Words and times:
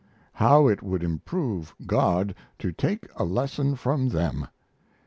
How 0.33 0.65
it 0.67 0.81
would 0.81 1.03
improve 1.03 1.75
God 1.85 2.33
to 2.57 2.71
take 2.71 3.07
a 3.17 3.23
lesson 3.23 3.75
from 3.75 4.09
them! 4.09 4.47